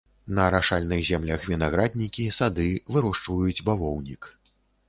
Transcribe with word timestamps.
На 0.37 0.45
арашальных 0.51 1.03
землях 1.09 1.45
вінаграднікі, 1.51 2.25
сады, 2.39 2.67
вырошчваюць 2.97 3.63
бавоўнік. 3.69 4.21